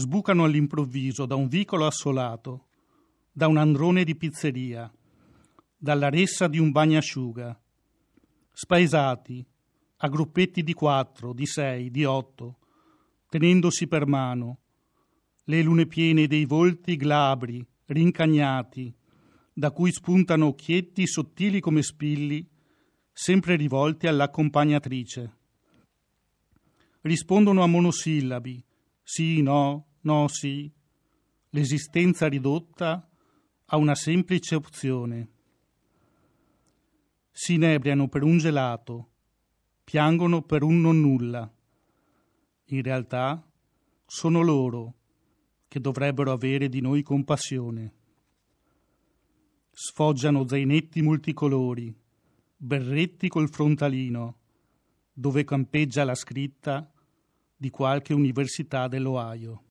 [0.00, 2.66] sbucano all'improvviso da un vicolo assolato,
[3.30, 4.90] da un androne di pizzeria,
[5.76, 7.58] dalla ressa di un bagnasciuga,
[8.52, 9.46] spaesati,
[9.98, 12.58] a gruppetti di quattro, di sei, di otto,
[13.28, 14.58] tenendosi per mano,
[15.44, 18.94] le lune piene dei volti glabri, rincagnati,
[19.52, 22.48] da cui spuntano occhietti sottili come spilli,
[23.12, 25.36] sempre rivolti all'accompagnatrice.
[27.02, 28.64] Rispondono a monosillabi,
[29.02, 30.70] sì, no, no, sì,
[31.50, 33.08] l'esistenza ridotta
[33.66, 35.28] a una semplice opzione.
[37.30, 39.10] Si inebriano per un gelato,
[39.84, 41.52] piangono per un non nulla.
[42.66, 43.44] In realtà
[44.06, 44.94] sono loro
[45.68, 47.94] che dovrebbero avere di noi compassione.
[49.70, 51.94] Sfoggiano zainetti multicolori,
[52.56, 54.36] berretti col frontalino,
[55.12, 56.92] dove campeggia la scritta
[57.56, 59.62] di qualche università dell'Ohio.